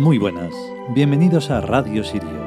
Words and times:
Muy 0.00 0.16
buenas, 0.16 0.54
bienvenidos 0.94 1.50
a 1.50 1.60
Radio 1.60 2.02
Sirio, 2.02 2.40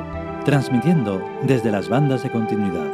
transmitiendo 0.44 1.22
desde 1.44 1.70
las 1.70 1.88
bandas 1.88 2.24
de 2.24 2.32
continuidad. 2.32 2.92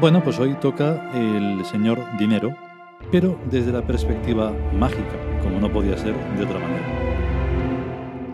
Bueno, 0.00 0.24
pues 0.24 0.40
hoy 0.40 0.54
toca 0.54 1.08
el 1.14 1.64
señor 1.64 2.00
dinero, 2.18 2.56
pero 3.12 3.38
desde 3.48 3.70
la 3.70 3.82
perspectiva 3.82 4.52
mágica, 4.76 5.14
como 5.40 5.60
no 5.60 5.70
podía 5.70 5.96
ser 5.96 6.16
de 6.36 6.42
otra 6.42 6.58
manera. 6.58 6.88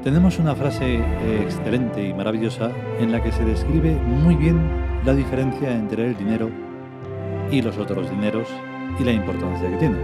Tenemos 0.02 0.38
una 0.38 0.54
frase 0.54 0.94
eh, 0.94 1.40
excelente 1.42 2.02
y 2.02 2.14
maravillosa 2.14 2.70
en 2.98 3.12
la 3.12 3.22
que 3.22 3.30
se 3.30 3.44
describe 3.44 3.92
muy 3.94 4.36
bien 4.36 4.58
la 5.04 5.12
diferencia 5.12 5.70
entre 5.70 6.06
el 6.06 6.16
dinero 6.16 6.48
y 7.50 7.60
los 7.60 7.76
otros 7.76 8.10
dineros 8.10 8.48
y 8.98 9.04
la 9.04 9.12
importancia 9.12 9.68
que 9.68 9.76
tiene, 9.76 9.98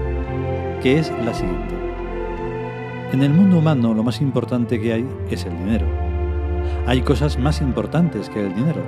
que 0.83 0.99
es 0.99 1.11
la 1.25 1.33
siguiente. 1.33 1.92
En 3.13 3.23
el 3.23 3.29
mundo 3.29 3.59
humano 3.59 3.93
lo 3.93 4.03
más 4.03 4.23
importante 4.23 4.81
que 4.81 4.95
hay 4.95 5.07
es 5.29 5.45
el 5.45 5.57
dinero. 5.59 5.85
Hay 6.87 7.03
cosas 7.03 7.39
más 7.39 7.61
importantes 7.61 8.31
que 8.31 8.41
el 8.41 8.55
dinero, 8.55 8.81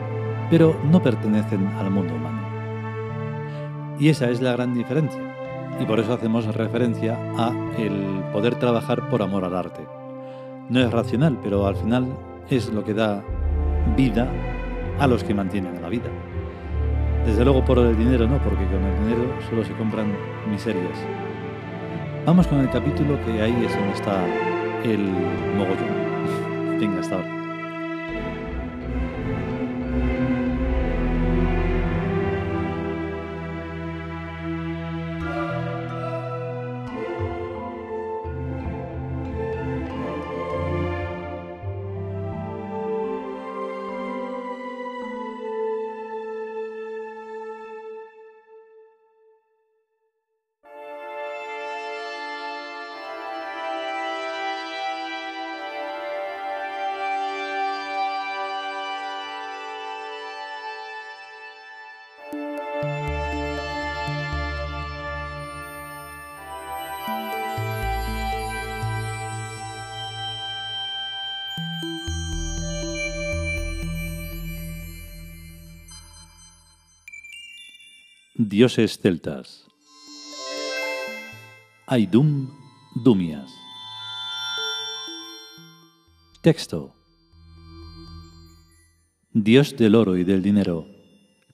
pero 0.49 0.75
no 0.91 1.03
pertenecen 1.03 1.67
al 1.67 1.91
mundo 1.91 2.15
humano. 2.15 2.41
Y 4.01 4.09
esa 4.09 4.31
es 4.31 4.41
la 4.41 4.53
gran 4.53 4.73
diferencia, 4.73 5.21
y 5.79 5.85
por 5.85 6.01
eso 6.01 6.15
hacemos 6.15 6.47
referencia 6.55 7.19
a 7.37 7.53
el 7.77 8.25
poder 8.33 8.55
trabajar 8.55 9.11
por 9.11 9.21
amor 9.21 9.45
al 9.45 9.57
arte. 9.57 9.83
No 10.71 10.81
es 10.81 10.91
racional, 10.91 11.39
pero 11.43 11.67
al 11.67 11.77
final 11.77 12.09
es 12.49 12.73
lo 12.73 12.83
que 12.83 12.95
da 12.95 13.23
vida 13.95 14.27
a 15.01 15.07
los 15.07 15.23
que 15.23 15.35
mantienen 15.35 15.83
la 15.83 15.91
vida. 15.91 16.09
Desde 17.27 17.45
luego 17.45 17.63
por 17.63 17.79
el 17.79 17.97
dinero 17.97 18.27
no, 18.27 18.39
porque 18.39 18.65
con 18.65 18.83
el 18.83 19.05
dinero 19.05 19.35
solo 19.51 19.63
se 19.67 19.75
compran 19.75 20.17
miserias. 20.51 20.99
Vamos 22.27 22.47
con 22.47 22.61
el 22.61 22.71
capítulo 22.71 23.23
que 23.27 23.43
ahí 23.43 23.55
es 23.67 23.77
donde 23.77 23.93
está 23.93 24.25
el 24.83 25.03
mogollón. 25.59 26.79
Venga, 26.81 27.01
hasta 27.01 27.17
ahora. 27.17 27.44
Dioses 78.47 78.99
celtas. 78.99 79.65
Aidum 81.87 82.51
Dumias. 82.95 83.51
Texto. 86.43 86.95
Dios 89.33 89.77
del 89.79 89.95
oro 89.95 90.19
y 90.19 90.25
del 90.25 90.43
dinero, 90.43 90.87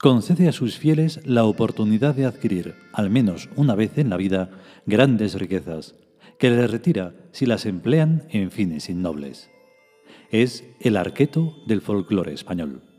concede 0.00 0.48
a 0.48 0.52
sus 0.52 0.78
fieles 0.78 1.20
la 1.24 1.44
oportunidad 1.44 2.16
de 2.16 2.26
adquirir, 2.26 2.74
al 2.92 3.08
menos 3.08 3.48
una 3.54 3.76
vez 3.76 3.96
en 3.96 4.10
la 4.10 4.16
vida, 4.16 4.50
grandes 4.84 5.34
riquezas, 5.34 5.94
que 6.40 6.50
les 6.50 6.68
retira 6.68 7.14
si 7.30 7.46
las 7.46 7.66
emplean 7.66 8.26
en 8.30 8.50
fines 8.50 8.90
innobles. 8.90 9.48
Es 10.32 10.64
el 10.80 10.96
arqueto 10.96 11.54
del 11.68 11.82
folclore 11.82 12.32
español. 12.32 12.89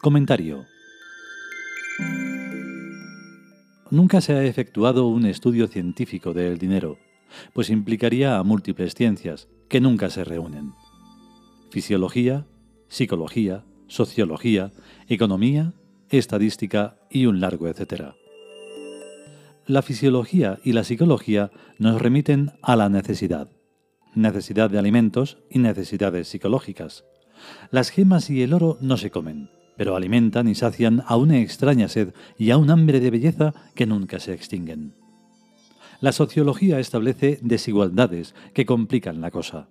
Comentario. 0.00 0.64
Nunca 3.90 4.20
se 4.20 4.32
ha 4.32 4.44
efectuado 4.44 5.08
un 5.08 5.26
estudio 5.26 5.66
científico 5.66 6.32
del 6.32 6.56
dinero, 6.56 6.98
pues 7.52 7.68
implicaría 7.68 8.38
a 8.38 8.44
múltiples 8.44 8.94
ciencias 8.94 9.48
que 9.68 9.80
nunca 9.80 10.08
se 10.08 10.22
reúnen. 10.22 10.72
Fisiología, 11.72 12.46
psicología, 12.86 13.64
sociología, 13.88 14.70
economía, 15.08 15.74
estadística 16.10 17.00
y 17.10 17.26
un 17.26 17.40
largo 17.40 17.66
etcétera. 17.66 18.14
La 19.66 19.82
fisiología 19.82 20.60
y 20.62 20.74
la 20.74 20.84
psicología 20.84 21.50
nos 21.78 22.00
remiten 22.00 22.52
a 22.62 22.76
la 22.76 22.88
necesidad, 22.88 23.50
necesidad 24.14 24.70
de 24.70 24.78
alimentos 24.78 25.38
y 25.50 25.58
necesidades 25.58 26.28
psicológicas. 26.28 27.04
Las 27.72 27.90
gemas 27.90 28.30
y 28.30 28.42
el 28.42 28.54
oro 28.54 28.78
no 28.80 28.96
se 28.96 29.10
comen, 29.10 29.50
pero 29.78 29.96
alimentan 29.96 30.48
y 30.48 30.54
sacian 30.54 31.02
a 31.06 31.16
una 31.16 31.38
extraña 31.38 31.88
sed 31.88 32.12
y 32.36 32.50
a 32.50 32.58
un 32.58 32.68
hambre 32.68 33.00
de 33.00 33.10
belleza 33.10 33.54
que 33.74 33.86
nunca 33.86 34.18
se 34.18 34.34
extinguen. 34.34 34.92
La 36.00 36.12
sociología 36.12 36.80
establece 36.80 37.38
desigualdades 37.42 38.34
que 38.52 38.66
complican 38.66 39.20
la 39.20 39.30
cosa. 39.30 39.68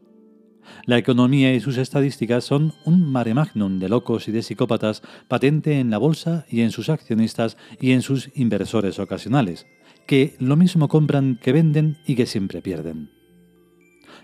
La 0.86 0.98
economía 0.98 1.54
y 1.54 1.60
sus 1.60 1.78
estadísticas 1.78 2.46
son 2.46 2.74
un 2.86 3.10
mare 3.12 3.34
magnum 3.34 3.80
de 3.80 3.90
locos 3.90 4.28
y 4.28 4.32
de 4.32 4.44
psicópatas 4.44 5.02
patente 5.28 5.80
en 5.80 5.90
la 5.90 5.98
bolsa 5.98 6.46
y 6.50 6.62
en 6.62 6.72
sus 6.72 6.90
accionistas 6.90 7.58
y 7.80 7.92
en 7.92 8.02
sus 8.02 8.32
inversores 8.34 9.00
ocasionales, 9.00 9.68
que 10.06 10.36
lo 10.40 10.56
mismo 10.56 10.88
compran 10.88 11.38
que 11.42 11.52
venden 11.52 11.98
y 12.06 12.16
que 12.16 12.26
siempre 12.26 12.62
pierden. 12.62 13.12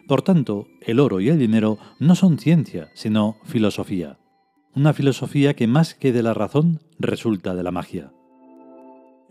Por 0.08 0.22
tanto, 0.22 0.68
el 0.82 1.00
oro 1.00 1.20
y 1.20 1.30
el 1.30 1.40
dinero 1.40 1.78
no 2.00 2.16
son 2.16 2.38
ciencia, 2.38 2.90
sino 2.94 3.38
filosofía 3.46 4.18
una 4.76 4.94
filosofía 4.94 5.56
que 5.56 5.68
más 5.68 5.94
que 5.94 6.12
de 6.12 6.24
la 6.24 6.34
razón 6.34 6.80
resulta 6.98 7.54
de 7.56 7.64
la 7.64 7.72
magia. 7.72 8.12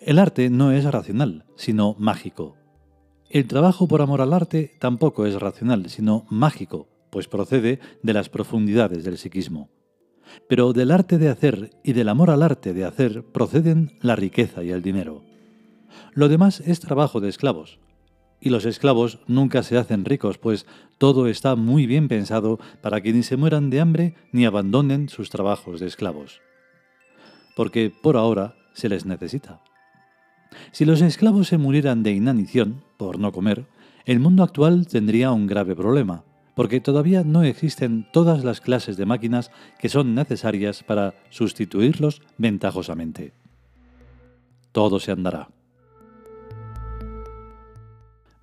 El 0.01 0.19
arte 0.19 0.51
no 0.51 0.73
es 0.73 0.85
racional, 0.85 1.45
sino 1.57 1.95
mágico. 1.99 2.57
El 3.29 3.47
trabajo 3.47 3.89
por 3.89 4.03
amor 4.03 4.21
al 4.21 4.33
arte 4.33 4.77
tampoco 4.79 5.27
es 5.27 5.35
racional, 5.41 5.89
sino 5.89 6.27
mágico, 6.29 6.89
pues 7.11 7.29
procede 7.29 7.81
de 8.03 8.13
las 8.13 8.29
profundidades 8.29 9.05
del 9.05 9.19
psiquismo. 9.19 9.71
Pero 10.49 10.73
del 10.73 10.91
arte 10.91 11.19
de 11.19 11.29
hacer 11.29 11.71
y 11.83 11.93
del 11.93 12.09
amor 12.09 12.31
al 12.31 12.43
arte 12.43 12.73
de 12.73 12.85
hacer 12.85 13.25
proceden 13.33 13.99
la 14.01 14.17
riqueza 14.17 14.63
y 14.63 14.71
el 14.71 14.83
dinero. 14.83 15.23
Lo 16.15 16.29
demás 16.29 16.61
es 16.61 16.81
trabajo 16.81 17.21
de 17.21 17.29
esclavos, 17.29 17.79
y 18.43 18.51
los 18.51 18.65
esclavos 18.65 19.21
nunca 19.29 19.63
se 19.63 19.79
hacen 19.79 20.05
ricos, 20.05 20.37
pues 20.37 20.67
todo 20.99 21.29
está 21.29 21.55
muy 21.55 21.87
bien 21.87 22.09
pensado 22.09 22.59
para 22.81 23.01
que 23.01 23.13
ni 23.13 23.23
se 23.23 23.37
mueran 23.37 23.71
de 23.71 23.81
hambre 23.81 24.17
ni 24.33 24.45
abandonen 24.45 25.09
sus 25.09 25.31
trabajos 25.31 25.79
de 25.79 25.87
esclavos. 25.87 26.41
Porque 27.55 27.93
por 28.03 28.17
ahora 28.17 28.57
se 28.75 28.89
les 28.89 29.07
necesita. 29.07 29.63
Si 30.73 30.85
los 30.85 31.01
esclavos 31.03 31.47
se 31.47 31.57
murieran 31.57 32.03
de 32.03 32.13
inanición, 32.13 32.83
por 32.97 33.21
no 33.21 33.31
comer, 33.31 33.65
el 34.07 34.19
mundo 34.19 34.43
actual 34.43 34.89
tendría 34.89 35.31
un 35.31 35.47
grave 35.47 35.77
problema, 35.77 36.25
porque 36.57 36.81
todavía 36.81 37.23
no 37.23 37.45
existen 37.45 38.09
todas 38.13 38.43
las 38.43 38.61
clases 38.61 38.97
de 38.97 39.07
máquinas 39.07 39.53
que 39.79 39.89
son 39.89 40.17
necesarias 40.17 40.83
para 40.83 41.15
sustituirlos 41.31 42.23
ventajosamente. 42.39 43.33
Todo 44.73 44.99
se 44.99 45.13
andará. 45.13 45.49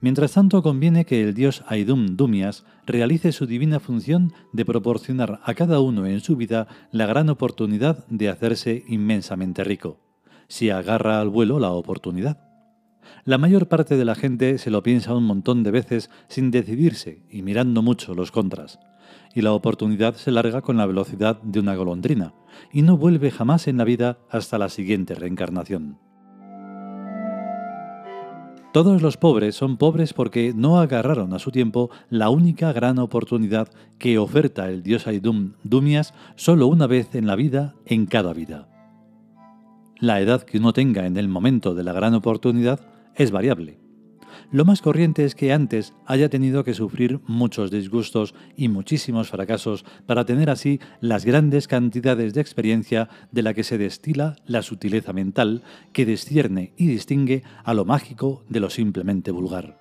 Mientras 0.01 0.34
tanto, 0.34 0.63
conviene 0.63 1.06
que 1.06 1.22
el 1.22 1.34
dios 1.34 1.63
Aidum 1.68 2.16
Dumias 2.16 2.63
realice 2.86 3.34
su 3.34 3.46
divina 3.46 3.81
función 3.81 4.31
de 4.54 4.63
proporcionar 4.63 5.42
a 5.44 5.54
cada 5.54 5.81
uno 5.81 6.06
en 6.06 6.22
su 6.22 6.38
vida 6.38 6.68
la 6.92 7.06
gran 7.06 7.30
oportunidad 7.30 8.07
de 8.07 8.30
hacerse 8.30 8.86
inmensamente 8.88 9.63
rico, 9.66 10.00
si 10.48 10.69
agarra 10.69 11.19
al 11.19 11.30
vuelo 11.30 11.60
la 11.60 11.72
oportunidad. 11.72 12.40
La 13.25 13.38
mayor 13.38 13.68
parte 13.68 13.98
de 13.98 14.06
la 14.06 14.16
gente 14.16 14.57
se 14.57 14.72
lo 14.72 14.84
piensa 14.84 15.16
un 15.16 15.25
montón 15.25 15.63
de 15.63 15.72
veces 15.72 16.10
sin 16.30 16.52
decidirse 16.52 17.25
y 17.30 17.42
mirando 17.42 17.81
mucho 17.81 18.13
los 18.13 18.31
contras, 18.31 18.80
y 19.36 19.42
la 19.42 19.52
oportunidad 19.52 20.16
se 20.16 20.31
larga 20.31 20.62
con 20.62 20.78
la 20.78 20.86
velocidad 20.86 21.42
de 21.42 21.60
una 21.60 21.75
golondrina, 21.75 22.34
y 22.72 22.84
no 22.84 22.95
vuelve 22.95 23.31
jamás 23.31 23.68
en 23.68 23.78
la 23.78 23.84
vida 23.84 24.19
hasta 24.30 24.57
la 24.57 24.69
siguiente 24.69 25.13
reencarnación. 25.16 25.98
Todos 28.71 29.01
los 29.01 29.18
pobres 29.18 29.56
son 29.56 29.77
pobres 29.77 30.13
porque 30.13 30.54
no 30.56 30.80
agarraron 30.80 31.33
a 31.33 31.39
su 31.39 31.50
tiempo 31.50 31.89
la 32.12 32.30
única 32.30 32.71
gran 32.71 33.00
oportunidad 33.00 33.68
que 33.98 34.19
oferta 34.19 34.69
el 34.69 34.83
dios 34.83 35.07
Aidum 35.07 35.54
Dumias 35.63 36.13
solo 36.36 36.68
una 36.68 36.86
vez 36.86 37.16
en 37.16 37.25
la 37.25 37.36
vida, 37.36 37.74
en 37.88 38.06
cada 38.06 38.31
vida. 38.31 38.68
La 40.00 40.21
edad 40.21 40.44
que 40.44 40.60
uno 40.60 40.71
tenga 40.71 41.07
en 41.07 41.18
el 41.18 41.27
momento 41.27 41.74
de 41.74 41.83
la 41.83 41.94
gran 41.94 42.13
oportunidad 42.13 42.80
es 43.16 43.31
variable. 43.31 43.80
Lo 44.51 44.66
más 44.66 44.81
corriente 44.81 45.25
es 45.25 45.36
que 45.36 45.54
antes 45.54 45.94
haya 46.07 46.28
tenido 46.28 46.63
que 46.63 46.74
sufrir 46.74 47.19
muchos 47.28 47.69
disgustos 47.69 48.34
y 48.57 48.68
muchísimos 48.68 49.30
fracasos 49.30 49.86
para 50.07 50.25
tener 50.25 50.50
así 50.50 50.80
las 51.01 51.24
grandes 51.24 51.68
cantidades 51.68 52.34
de 52.34 52.42
experiencia 52.42 53.10
de 53.31 53.44
la 53.44 53.54
que 53.54 53.63
se 53.63 53.78
destila 53.78 54.38
la 54.48 54.63
sutileza 54.63 55.13
mental 55.13 55.62
que 55.94 56.04
discierne 56.04 56.74
y 56.78 56.88
distingue 56.88 57.44
a 57.63 57.75
lo 57.75 57.86
mágico 57.86 58.44
de 58.50 58.60
lo 58.60 58.72
simplemente 58.72 59.30
vulgar. 59.30 59.78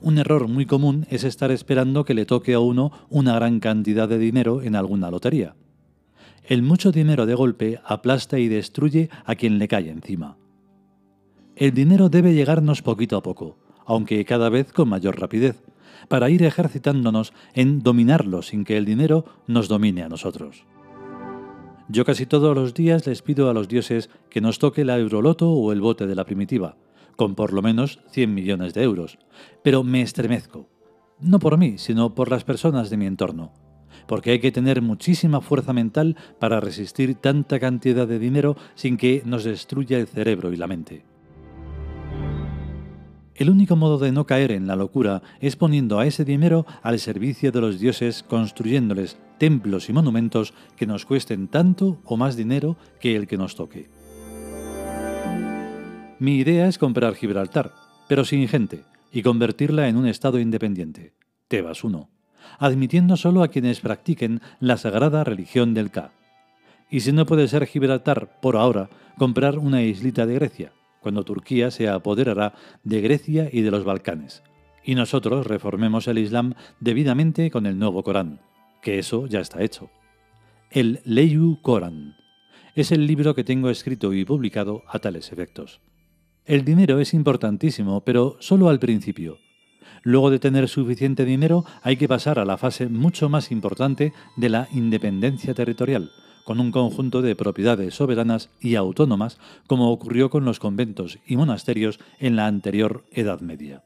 Un 0.00 0.18
error 0.18 0.46
muy 0.46 0.64
común 0.64 1.04
es 1.10 1.24
estar 1.24 1.50
esperando 1.50 2.04
que 2.04 2.14
le 2.14 2.26
toque 2.26 2.54
a 2.54 2.60
uno 2.60 2.92
una 3.08 3.34
gran 3.34 3.58
cantidad 3.58 4.08
de 4.08 4.18
dinero 4.18 4.62
en 4.62 4.76
alguna 4.76 5.10
lotería. 5.10 5.56
El 6.44 6.62
mucho 6.62 6.92
dinero 6.92 7.26
de 7.26 7.34
golpe 7.34 7.80
aplasta 7.84 8.38
y 8.38 8.46
destruye 8.46 9.10
a 9.24 9.34
quien 9.34 9.58
le 9.58 9.66
cae 9.66 9.90
encima. 9.90 10.36
El 11.62 11.74
dinero 11.74 12.08
debe 12.08 12.34
llegarnos 12.34 12.82
poquito 12.82 13.16
a 13.16 13.22
poco, 13.22 13.56
aunque 13.86 14.24
cada 14.24 14.48
vez 14.48 14.72
con 14.72 14.88
mayor 14.88 15.20
rapidez, 15.20 15.62
para 16.08 16.28
ir 16.28 16.42
ejercitándonos 16.42 17.32
en 17.54 17.84
dominarlo 17.84 18.42
sin 18.42 18.64
que 18.64 18.76
el 18.76 18.84
dinero 18.84 19.26
nos 19.46 19.68
domine 19.68 20.02
a 20.02 20.08
nosotros. 20.08 20.64
Yo 21.88 22.04
casi 22.04 22.26
todos 22.26 22.56
los 22.56 22.74
días 22.74 23.06
les 23.06 23.22
pido 23.22 23.48
a 23.48 23.54
los 23.54 23.68
dioses 23.68 24.10
que 24.28 24.40
nos 24.40 24.58
toque 24.58 24.84
la 24.84 24.98
Euroloto 24.98 25.52
o 25.52 25.70
el 25.70 25.80
bote 25.80 26.08
de 26.08 26.16
la 26.16 26.24
primitiva, 26.24 26.78
con 27.14 27.36
por 27.36 27.52
lo 27.52 27.62
menos 27.62 28.00
100 28.10 28.34
millones 28.34 28.74
de 28.74 28.82
euros. 28.82 29.20
Pero 29.62 29.84
me 29.84 30.02
estremezco, 30.02 30.68
no 31.20 31.38
por 31.38 31.58
mí, 31.58 31.78
sino 31.78 32.12
por 32.16 32.28
las 32.28 32.42
personas 32.42 32.90
de 32.90 32.96
mi 32.96 33.06
entorno, 33.06 33.52
porque 34.08 34.32
hay 34.32 34.40
que 34.40 34.50
tener 34.50 34.82
muchísima 34.82 35.40
fuerza 35.40 35.72
mental 35.72 36.16
para 36.40 36.58
resistir 36.58 37.14
tanta 37.14 37.60
cantidad 37.60 38.08
de 38.08 38.18
dinero 38.18 38.56
sin 38.74 38.96
que 38.96 39.22
nos 39.24 39.44
destruya 39.44 40.00
el 40.00 40.08
cerebro 40.08 40.52
y 40.52 40.56
la 40.56 40.66
mente. 40.66 41.11
El 43.42 43.50
único 43.50 43.74
modo 43.74 43.98
de 43.98 44.12
no 44.12 44.24
caer 44.24 44.52
en 44.52 44.68
la 44.68 44.76
locura 44.76 45.20
es 45.40 45.56
poniendo 45.56 45.98
a 45.98 46.06
ese 46.06 46.24
dinero 46.24 46.64
al 46.80 47.00
servicio 47.00 47.50
de 47.50 47.60
los 47.60 47.80
dioses, 47.80 48.22
construyéndoles 48.22 49.18
templos 49.36 49.88
y 49.88 49.92
monumentos 49.92 50.54
que 50.76 50.86
nos 50.86 51.06
cuesten 51.06 51.48
tanto 51.48 52.00
o 52.04 52.16
más 52.16 52.36
dinero 52.36 52.76
que 53.00 53.16
el 53.16 53.26
que 53.26 53.36
nos 53.36 53.56
toque. 53.56 53.90
Mi 56.20 56.36
idea 56.36 56.68
es 56.68 56.78
comprar 56.78 57.16
Gibraltar, 57.16 57.72
pero 58.08 58.24
sin 58.24 58.46
gente, 58.46 58.84
y 59.10 59.22
convertirla 59.22 59.88
en 59.88 59.96
un 59.96 60.06
Estado 60.06 60.38
independiente. 60.38 61.12
Tebas 61.48 61.82
1. 61.82 62.08
Admitiendo 62.60 63.16
solo 63.16 63.42
a 63.42 63.48
quienes 63.48 63.80
practiquen 63.80 64.40
la 64.60 64.76
sagrada 64.76 65.24
religión 65.24 65.74
del 65.74 65.90
Ka. 65.90 66.12
Y 66.92 67.00
si 67.00 67.10
no 67.10 67.26
puede 67.26 67.48
ser 67.48 67.66
Gibraltar 67.66 68.38
por 68.40 68.56
ahora, 68.56 68.88
comprar 69.18 69.58
una 69.58 69.82
islita 69.82 70.26
de 70.26 70.34
Grecia, 70.34 70.72
cuando 71.02 71.24
Turquía 71.24 71.70
se 71.70 71.88
apoderará 71.88 72.54
de 72.84 73.00
Grecia 73.00 73.48
y 73.52 73.60
de 73.60 73.70
los 73.70 73.84
Balcanes. 73.84 74.42
Y 74.84 74.94
nosotros 74.94 75.46
reformemos 75.46 76.08
el 76.08 76.18
Islam 76.18 76.54
debidamente 76.80 77.50
con 77.50 77.66
el 77.66 77.78
nuevo 77.78 78.02
Corán, 78.02 78.40
que 78.80 78.98
eso 78.98 79.26
ya 79.26 79.40
está 79.40 79.62
hecho. 79.62 79.90
El 80.70 81.00
Leyu 81.04 81.60
Corán 81.60 82.16
es 82.74 82.90
el 82.90 83.06
libro 83.06 83.34
que 83.34 83.44
tengo 83.44 83.68
escrito 83.68 84.14
y 84.14 84.24
publicado 84.24 84.82
a 84.88 84.98
tales 84.98 85.30
efectos. 85.32 85.80
El 86.44 86.64
dinero 86.64 86.98
es 86.98 87.14
importantísimo, 87.14 88.00
pero 88.00 88.36
solo 88.40 88.68
al 88.68 88.78
principio. 88.78 89.38
Luego 90.02 90.30
de 90.30 90.38
tener 90.38 90.68
suficiente 90.68 91.24
dinero 91.24 91.64
hay 91.82 91.96
que 91.96 92.08
pasar 92.08 92.38
a 92.38 92.44
la 92.44 92.56
fase 92.56 92.88
mucho 92.88 93.28
más 93.28 93.52
importante 93.52 94.12
de 94.36 94.48
la 94.48 94.68
independencia 94.72 95.54
territorial, 95.54 96.10
con 96.44 96.60
un 96.60 96.72
conjunto 96.72 97.22
de 97.22 97.36
propiedades 97.36 97.94
soberanas 97.94 98.50
y 98.60 98.74
autónomas, 98.74 99.38
como 99.66 99.90
ocurrió 99.90 100.30
con 100.30 100.44
los 100.44 100.58
conventos 100.58 101.18
y 101.26 101.36
monasterios 101.36 102.00
en 102.18 102.36
la 102.36 102.46
anterior 102.46 103.04
Edad 103.10 103.40
Media. 103.40 103.82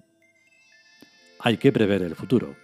Hay 1.41 1.59
que 1.59 1.73
prever 1.73 2.03
el 2.03 2.15
futuro. 2.15 2.57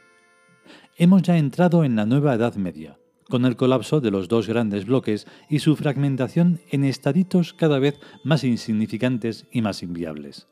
Hemos 0.97 1.23
ya 1.23 1.37
entrado 1.37 1.85
en 1.85 1.97
la 1.97 2.06
nueva 2.06 2.35
Edad 2.35 2.55
Media, 2.56 2.99
con 3.29 3.44
el 3.44 3.56
colapso 3.56 4.00
de 4.00 4.11
los 4.11 4.29
dos 4.29 4.49
grandes 4.49 4.87
bloques 4.87 5.27
y 5.49 5.61
su 5.61 5.77
fragmentación 5.77 6.61
en 6.71 6.85
estaditos 6.85 7.53
cada 7.55 7.79
vez 7.79 7.99
más 8.25 8.44
insignificantes 8.44 9.47
y 9.50 9.62
más 9.62 9.83
inviables. 9.83 10.49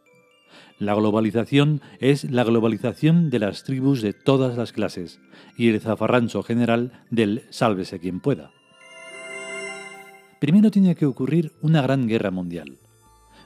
La 0.78 0.94
globalización 0.94 1.82
es 1.98 2.30
la 2.30 2.42
globalización 2.42 3.28
de 3.30 3.38
las 3.38 3.64
tribus 3.64 4.00
de 4.00 4.12
todas 4.14 4.56
las 4.56 4.72
clases 4.72 5.20
y 5.56 5.68
el 5.68 5.80
zafarrancho 5.80 6.42
general 6.42 7.04
del 7.10 7.44
sálvese 7.50 7.98
quien 7.98 8.20
pueda. 8.20 8.50
Primero 10.40 10.72
tiene 10.72 10.96
que 10.96 11.06
ocurrir 11.06 11.52
una 11.62 11.82
gran 11.82 12.08
guerra 12.08 12.32
mundial. 12.32 12.78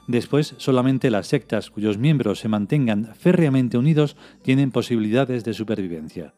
Después, 0.07 0.55
solamente 0.57 1.11
las 1.11 1.27
sectas 1.27 1.69
cuyos 1.69 1.99
miembros 1.99 2.39
se 2.39 2.47
mantengan 2.47 3.13
férreamente 3.15 3.77
unidos 3.77 4.15
tienen 4.41 4.71
posibilidades 4.71 5.43
de 5.43 5.53
supervivencia 5.53 6.33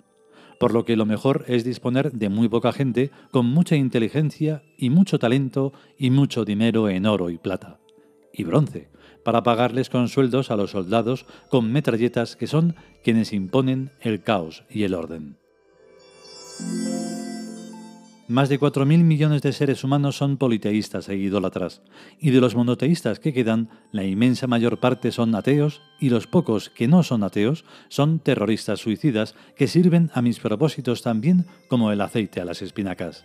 por 0.59 0.73
lo 0.73 0.85
que 0.85 0.95
lo 0.95 1.05
mejor 1.05 1.45
es 1.47 1.63
disponer 1.63 2.11
de 2.11 2.29
muy 2.29 2.49
poca 2.49 2.71
gente 2.71 3.11
con 3.31 3.45
mucha 3.45 3.75
inteligencia 3.75 4.63
y 4.77 4.89
mucho 4.89 5.19
talento 5.19 5.73
y 5.97 6.09
mucho 6.09 6.45
dinero 6.45 6.89
en 6.89 7.05
oro 7.05 7.29
y 7.29 7.37
plata 7.37 7.79
y 8.33 8.43
bronce, 8.43 8.89
para 9.23 9.41
pagarles 9.41 9.89
con 9.89 10.09
sueldos 10.09 10.51
a 10.51 10.55
los 10.55 10.71
soldados 10.71 11.25
con 11.49 11.71
metralletas 11.71 12.35
que 12.35 12.45
son 12.45 12.75
quienes 13.03 13.33
imponen 13.33 13.89
el 14.01 14.21
caos 14.21 14.63
y 14.69 14.83
el 14.83 14.93
orden. 14.93 15.37
Más 18.29 18.49
de 18.49 18.59
4.000 18.59 19.05
millones 19.05 19.41
de 19.41 19.53
seres 19.53 19.85
humanos 19.85 20.17
son 20.17 20.35
politeístas 20.35 21.07
e 21.07 21.15
idólatras, 21.15 21.81
y 22.19 22.31
de 22.31 22.41
los 22.41 22.55
monoteístas 22.55 23.19
que 23.19 23.31
quedan, 23.31 23.69
la 23.93 24.03
inmensa 24.03 24.47
mayor 24.47 24.81
parte 24.81 25.13
son 25.13 25.33
ateos, 25.33 25.81
y 25.97 26.09
los 26.09 26.27
pocos 26.27 26.69
que 26.69 26.89
no 26.89 27.03
son 27.03 27.23
ateos 27.23 27.63
son 27.87 28.19
terroristas 28.19 28.81
suicidas 28.81 29.33
que 29.55 29.67
sirven 29.67 30.11
a 30.13 30.21
mis 30.21 30.39
propósitos 30.39 31.03
también 31.03 31.45
como 31.69 31.89
el 31.93 32.01
aceite 32.01 32.41
a 32.41 32.45
las 32.45 32.61
espinacas. 32.61 33.23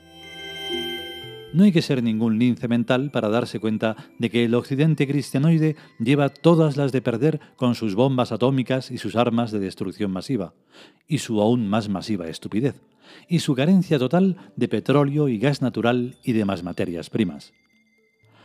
No 1.52 1.64
hay 1.64 1.72
que 1.72 1.82
ser 1.82 2.02
ningún 2.02 2.38
lince 2.38 2.66
mental 2.66 3.10
para 3.10 3.28
darse 3.28 3.60
cuenta 3.60 3.96
de 4.18 4.30
que 4.30 4.44
el 4.44 4.54
occidente 4.54 5.06
cristianoide 5.06 5.76
lleva 5.98 6.30
todas 6.30 6.76
las 6.76 6.92
de 6.92 7.02
perder 7.02 7.40
con 7.56 7.74
sus 7.74 7.94
bombas 7.94 8.32
atómicas 8.32 8.90
y 8.90 8.96
sus 8.96 9.16
armas 9.16 9.52
de 9.52 9.58
destrucción 9.58 10.10
masiva, 10.10 10.54
y 11.06 11.18
su 11.18 11.40
aún 11.42 11.68
más 11.68 11.90
masiva 11.90 12.28
estupidez, 12.28 12.80
y 13.28 13.40
su 13.40 13.54
carencia 13.54 13.98
total 13.98 14.36
de 14.56 14.68
petróleo 14.68 15.28
y 15.28 15.38
gas 15.38 15.60
natural 15.60 16.16
y 16.24 16.32
demás 16.32 16.62
materias 16.62 17.10
primas. 17.10 17.52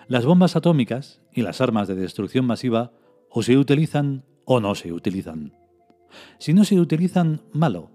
Las 0.10 0.26
bombas 0.26 0.56
atómicas 0.56 1.22
y 1.34 1.44
las 1.44 1.62
armas 1.62 1.88
de 1.88 1.96
destrucción 1.96 2.46
masiva 2.46 2.92
o 3.30 3.42
se 3.42 3.58
utilizan 3.58 4.26
o 4.46 4.60
no 4.60 4.76
se 4.76 4.92
utilizan. 4.92 5.54
Si 6.40 6.54
no 6.54 6.66
se 6.66 6.80
utilizan, 6.80 7.42
malo. 7.54 7.92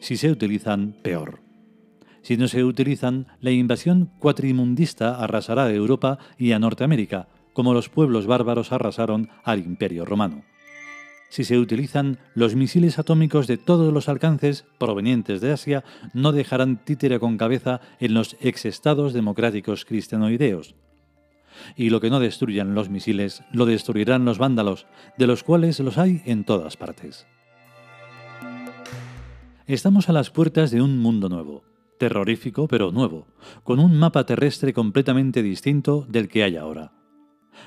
Si 0.00 0.16
se 0.16 0.30
utilizan, 0.30 0.96
peor. 1.02 1.45
Si 2.26 2.36
no 2.36 2.48
se 2.48 2.64
utilizan, 2.64 3.28
la 3.40 3.52
invasión 3.52 4.10
cuatrimundista 4.18 5.14
arrasará 5.22 5.66
a 5.66 5.72
Europa 5.72 6.18
y 6.36 6.50
a 6.50 6.58
Norteamérica, 6.58 7.28
como 7.52 7.72
los 7.72 7.88
pueblos 7.88 8.26
bárbaros 8.26 8.72
arrasaron 8.72 9.30
al 9.44 9.60
Imperio 9.60 10.04
Romano. 10.04 10.42
Si 11.28 11.44
se 11.44 11.56
utilizan, 11.56 12.18
los 12.34 12.56
misiles 12.56 12.98
atómicos 12.98 13.46
de 13.46 13.58
todos 13.58 13.92
los 13.92 14.08
alcances 14.08 14.64
provenientes 14.76 15.40
de 15.40 15.52
Asia 15.52 15.84
no 16.14 16.32
dejarán 16.32 16.84
títere 16.84 17.20
con 17.20 17.36
cabeza 17.36 17.80
en 18.00 18.14
los 18.14 18.36
exestados 18.40 19.12
democráticos 19.12 19.84
cristianoideos. 19.84 20.74
Y 21.76 21.90
lo 21.90 22.00
que 22.00 22.10
no 22.10 22.18
destruyan 22.18 22.74
los 22.74 22.90
misiles, 22.90 23.44
lo 23.52 23.66
destruirán 23.66 24.24
los 24.24 24.38
vándalos, 24.38 24.88
de 25.16 25.28
los 25.28 25.44
cuales 25.44 25.78
los 25.78 25.96
hay 25.96 26.22
en 26.24 26.42
todas 26.42 26.76
partes. 26.76 27.24
Estamos 29.68 30.08
a 30.08 30.12
las 30.12 30.30
puertas 30.30 30.72
de 30.72 30.82
un 30.82 30.98
mundo 30.98 31.28
nuevo 31.28 31.75
terrorífico 31.98 32.68
pero 32.68 32.92
nuevo, 32.92 33.26
con 33.62 33.78
un 33.80 33.98
mapa 33.98 34.24
terrestre 34.24 34.72
completamente 34.72 35.42
distinto 35.42 36.06
del 36.08 36.28
que 36.28 36.44
hay 36.44 36.56
ahora. 36.56 36.92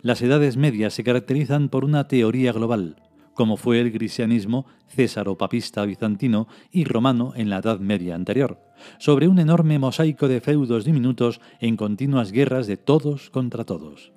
Las 0.01 0.21
edades 0.21 0.57
medias 0.57 0.93
se 0.93 1.03
caracterizan 1.03 1.69
por 1.69 1.83
una 1.83 2.07
teoría 2.07 2.51
global, 2.51 2.95
como 3.33 3.57
fue 3.57 3.79
el 3.79 3.91
cristianismo 3.91 4.65
césaro-papista 4.87 5.85
bizantino 5.85 6.47
y 6.71 6.83
romano 6.83 7.33
en 7.35 7.49
la 7.49 7.59
Edad 7.59 7.79
Media 7.79 8.15
anterior, 8.15 8.59
sobre 8.97 9.27
un 9.27 9.39
enorme 9.39 9.79
mosaico 9.79 10.27
de 10.27 10.41
feudos 10.41 10.85
diminutos 10.85 11.39
en 11.59 11.77
continuas 11.77 12.31
guerras 12.31 12.67
de 12.67 12.77
todos 12.77 13.29
contra 13.29 13.63
todos. 13.63 14.11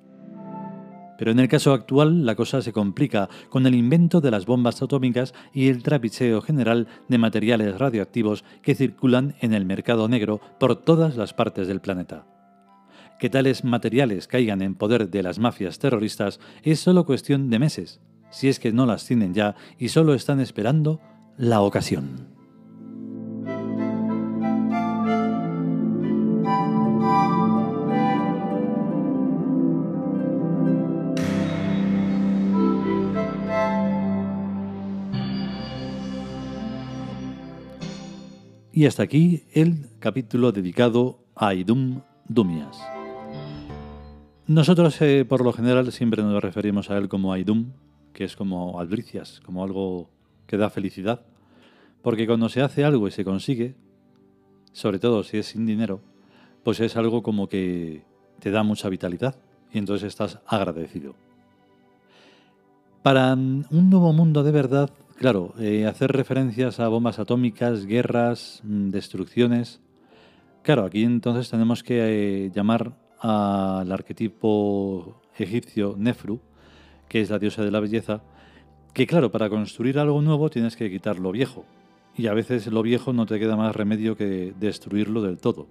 Pero 1.17 1.31
en 1.31 1.39
el 1.39 1.47
caso 1.47 1.73
actual 1.73 2.25
la 2.25 2.35
cosa 2.35 2.61
se 2.61 2.73
complica 2.73 3.29
con 3.49 3.65
el 3.67 3.75
invento 3.75 4.21
de 4.21 4.31
las 4.31 4.45
bombas 4.45 4.81
atómicas 4.81 5.33
y 5.53 5.69
el 5.69 5.83
trapicheo 5.83 6.41
general 6.41 6.87
de 7.07 7.17
materiales 7.17 7.77
radioactivos 7.77 8.43
que 8.61 8.75
circulan 8.75 9.35
en 9.39 9.53
el 9.53 9.65
mercado 9.65 10.07
negro 10.07 10.41
por 10.59 10.75
todas 10.75 11.15
las 11.17 11.33
partes 11.33 11.67
del 11.67 11.81
planeta. 11.81 12.25
Que 13.19 13.29
tales 13.29 13.63
materiales 13.63 14.27
caigan 14.27 14.61
en 14.61 14.75
poder 14.75 15.09
de 15.09 15.23
las 15.23 15.39
mafias 15.39 15.79
terroristas 15.79 16.39
es 16.63 16.79
solo 16.79 17.05
cuestión 17.05 17.49
de 17.49 17.59
meses, 17.59 18.01
si 18.31 18.49
es 18.49 18.59
que 18.59 18.73
no 18.73 18.85
las 18.85 19.05
tienen 19.05 19.33
ya 19.33 19.55
y 19.77 19.89
solo 19.89 20.13
están 20.13 20.39
esperando 20.39 20.99
la 21.37 21.61
ocasión. 21.61 22.42
Y 38.75 38.87
hasta 38.87 39.03
aquí 39.03 39.43
el 39.53 39.91
capítulo 39.99 40.51
dedicado 40.51 41.19
a 41.35 41.53
Idum 41.53 42.01
Dumias. 42.27 42.81
Nosotros, 44.47 44.99
eh, 45.03 45.25
por 45.29 45.43
lo 45.43 45.53
general, 45.53 45.91
siempre 45.91 46.23
nos 46.23 46.41
referimos 46.41 46.89
a 46.89 46.97
él 46.97 47.07
como 47.07 47.33
Aidum, 47.33 47.73
que 48.13 48.23
es 48.23 48.35
como 48.35 48.79
albricias, 48.79 49.41
como 49.45 49.63
algo 49.63 50.09
que 50.47 50.57
da 50.57 50.71
felicidad. 50.71 51.21
Porque 52.01 52.25
cuando 52.25 52.49
se 52.49 52.63
hace 52.63 52.83
algo 52.83 53.07
y 53.07 53.11
se 53.11 53.23
consigue, 53.23 53.75
sobre 54.71 54.97
todo 54.97 55.21
si 55.21 55.37
es 55.37 55.45
sin 55.45 55.67
dinero, 55.67 56.01
pues 56.63 56.79
es 56.79 56.97
algo 56.97 57.21
como 57.21 57.47
que 57.47 58.03
te 58.39 58.49
da 58.49 58.63
mucha 58.63 58.89
vitalidad 58.89 59.35
y 59.71 59.77
entonces 59.77 60.07
estás 60.07 60.39
agradecido. 60.47 61.13
Para 63.03 63.33
un 63.33 63.67
nuevo 63.91 64.13
mundo 64.13 64.41
de 64.41 64.51
verdad 64.51 64.89
Claro, 65.17 65.53
eh, 65.59 65.85
hacer 65.85 66.11
referencias 66.11 66.79
a 66.79 66.87
bombas 66.87 67.19
atómicas, 67.19 67.85
guerras, 67.85 68.61
mm, 68.63 68.89
destrucciones. 68.89 69.81
Claro, 70.63 70.85
aquí 70.85 71.03
entonces 71.03 71.49
tenemos 71.49 71.83
que 71.83 72.45
eh, 72.45 72.51
llamar 72.53 72.97
al 73.19 73.91
arquetipo 73.91 75.21
egipcio 75.37 75.95
Nefru, 75.97 76.41
que 77.07 77.21
es 77.21 77.29
la 77.29 77.39
diosa 77.39 77.63
de 77.63 77.71
la 77.71 77.79
belleza, 77.79 78.23
que 78.93 79.07
claro, 79.07 79.31
para 79.31 79.49
construir 79.49 79.97
algo 79.97 80.21
nuevo 80.21 80.49
tienes 80.49 80.75
que 80.75 80.89
quitar 80.89 81.19
lo 81.19 81.31
viejo. 81.31 81.65
Y 82.15 82.27
a 82.27 82.33
veces 82.33 82.67
lo 82.67 82.81
viejo 82.81 83.13
no 83.13 83.25
te 83.25 83.39
queda 83.39 83.55
más 83.55 83.75
remedio 83.75 84.15
que 84.15 84.53
destruirlo 84.59 85.21
del 85.21 85.37
todo. 85.37 85.67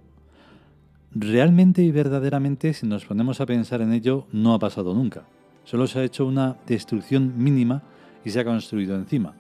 Realmente 1.15 1.83
y 1.83 1.91
verdaderamente, 1.91 2.73
si 2.73 2.87
nos 2.87 3.05
ponemos 3.05 3.41
a 3.41 3.47
pensar 3.47 3.83
en 3.83 3.93
ello, 3.93 4.27
no 4.33 4.55
ha 4.55 4.59
pasado 4.59 4.95
nunca. 4.95 5.25
Solo 5.65 5.87
se 5.87 6.01
ha 6.01 6.05
hecho 6.05 6.27
una 6.27 6.57
destrucción 6.67 7.35
mínima 7.37 7.83
y 8.25 8.31
se 8.31 8.41
ha 8.41 8.45
construido 8.45 8.97
encima. 8.97 9.35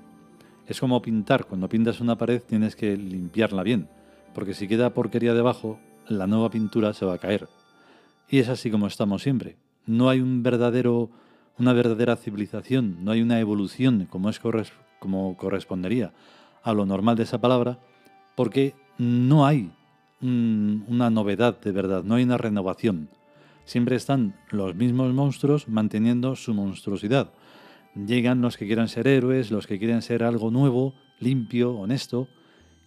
Es 0.67 0.81
como 0.81 1.03
pintar, 1.03 1.47
cuando 1.47 1.69
pintas 1.69 2.01
una 2.01 2.17
pared 2.17 2.41
tienes 2.41 2.77
que 2.77 2.97
limpiarla 2.97 3.62
bien, 3.62 3.89
porque 4.35 4.55
si 4.55 4.69
queda 4.69 4.95
porquería 4.95 5.35
debajo, 5.35 5.79
la 6.09 6.27
nueva 6.27 6.51
pintura 6.51 6.93
se 6.93 7.05
va 7.05 7.15
a 7.15 7.19
caer. 7.19 7.49
Y 8.29 8.39
es 8.39 8.49
así 8.49 8.71
como 8.71 8.87
estamos 8.87 9.23
siempre. 9.23 9.57
No 9.87 10.09
hay 10.09 10.21
un 10.21 10.43
verdadero, 10.43 11.11
una 11.59 11.73
verdadera 11.73 12.17
civilización, 12.17 13.05
no 13.05 13.11
hay 13.11 13.23
una 13.23 13.41
evolución 13.41 14.07
como, 14.09 14.31
es 14.31 14.41
como 15.01 15.37
correspondería 15.37 16.12
a 16.62 16.73
lo 16.73 16.87
normal 16.87 17.17
de 17.17 17.25
esa 17.25 17.41
palabra, 17.41 17.79
porque 18.37 18.75
no 18.99 19.45
hay 19.45 19.71
una 20.21 21.11
novedad 21.11 21.61
de 21.61 21.73
verdad, 21.73 22.05
no 22.05 22.15
hay 22.15 22.23
una 22.23 22.39
renovación. 22.39 23.09
Siempre 23.65 23.97
están 23.97 24.35
los 24.51 24.75
mismos 24.75 25.12
monstruos 25.12 25.69
manteniendo 25.69 26.37
su 26.37 26.55
monstruosidad 26.55 27.33
Llegan 27.95 28.41
los 28.41 28.57
que 28.57 28.67
quieran 28.67 28.89
ser 28.89 29.07
héroes, 29.07 29.51
los 29.51 29.67
que 29.67 29.79
quieren 29.79 30.03
ser 30.03 30.23
algo 30.23 30.51
nuevo, 30.51 30.95
limpio, 31.21 31.73
honesto, 31.73 32.29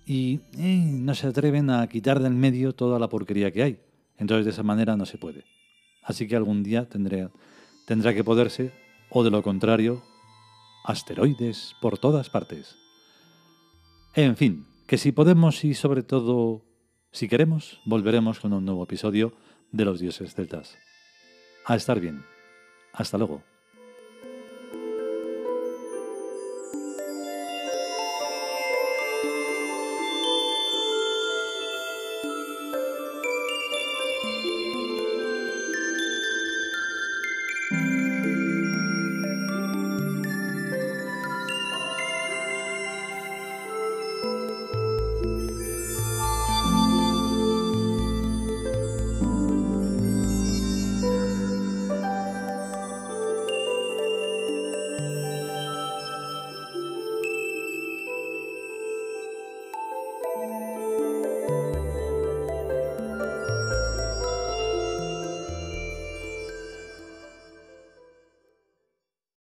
y 0.06 0.42
eh, 0.58 0.90
no 0.92 1.16
se 1.16 1.28
atreven 1.28 1.70
a 1.70 1.88
quitar 1.88 2.20
del 2.20 2.34
medio 2.34 2.74
toda 2.74 3.00
la 3.00 3.10
porquería 3.10 3.52
que 3.52 3.64
hay. 3.64 3.80
Entonces 4.18 4.46
de 4.46 4.52
esa 4.52 4.64
manera 4.64 4.96
no 4.96 5.06
se 5.06 5.18
puede. 5.18 5.44
Así 6.04 6.28
que 6.28 6.36
algún 6.36 6.64
día 6.64 6.88
tendrá 6.88 8.14
que 8.14 8.24
poderse, 8.24 8.72
o 9.10 9.24
de 9.24 9.32
lo 9.32 9.42
contrario, 9.42 10.04
asteroides 10.84 11.76
por 11.82 11.98
todas 11.98 12.30
partes. 12.30 12.78
En 14.14 14.36
fin, 14.38 14.68
que 14.88 14.98
si 14.98 15.12
podemos 15.12 15.64
y 15.66 15.74
sobre 15.74 16.04
todo 16.04 16.64
si 17.12 17.28
queremos, 17.28 17.80
volveremos 17.86 18.40
con 18.40 18.54
un 18.54 18.66
nuevo 18.66 18.84
episodio 18.84 19.34
de 19.72 19.86
los 19.86 20.00
dioses 20.00 20.36
celtas. 20.36 20.78
A 21.66 21.76
estar 21.76 22.00
bien. 22.00 22.24
Hasta 22.94 23.18
luego. 23.18 23.55